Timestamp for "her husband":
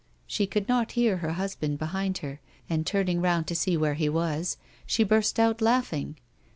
1.17-1.77